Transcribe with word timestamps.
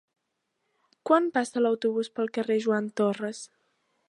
Quan 1.09 1.29
passa 1.37 1.63
l'autobús 1.67 2.11
pel 2.17 2.35
carrer 2.39 2.61
Joan 2.67 2.93
Torras? 3.03 3.45